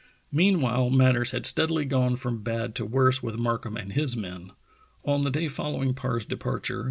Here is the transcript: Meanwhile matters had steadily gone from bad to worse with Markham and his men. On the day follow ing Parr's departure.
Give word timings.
Meanwhile 0.31 0.89
matters 0.89 1.29
had 1.29 1.45
steadily 1.45 1.85
gone 1.85 2.15
from 2.15 2.41
bad 2.41 2.73
to 2.73 2.85
worse 2.87 3.21
with 3.21 3.37
Markham 3.37 3.77
and 3.77 3.93
his 3.93 4.17
men. 4.17 4.51
On 5.05 5.21
the 5.21 5.29
day 5.29 5.47
follow 5.47 5.83
ing 5.83 5.93
Parr's 5.93 6.25
departure. 6.25 6.79